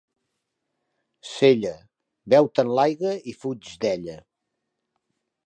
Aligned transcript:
Sella, 1.31 1.73
beu-te'n 2.35 2.73
l'aigua 2.79 3.13
i 3.33 3.35
fuig 3.45 3.71
d'ella. 3.87 4.19